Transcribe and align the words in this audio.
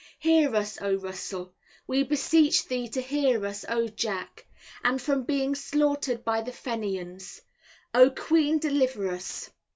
Hear 0.17 0.55
us, 0.55 0.81
O 0.81 0.95
Russell. 0.95 1.53
We 1.85 2.01
beseech 2.01 2.65
thee 2.67 2.87
to 2.87 2.99
hear 3.01 3.45
us, 3.45 3.63
O 3.69 3.87
Jack. 3.87 4.47
And 4.83 4.99
from 4.99 5.25
being 5.25 5.53
slaughtered 5.53 6.25
by 6.25 6.41
the 6.41 6.51
Fenians, 6.51 7.39
O 7.93 8.09
Queen 8.09 8.57
deliver 8.57 9.09
us. 9.09 9.51